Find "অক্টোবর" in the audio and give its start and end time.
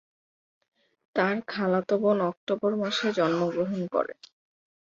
2.31-2.71